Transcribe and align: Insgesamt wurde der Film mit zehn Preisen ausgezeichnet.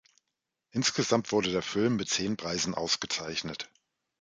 Insgesamt 0.71 1.31
wurde 1.31 1.51
der 1.51 1.61
Film 1.61 1.97
mit 1.97 2.09
zehn 2.09 2.35
Preisen 2.35 2.73
ausgezeichnet. 2.73 3.69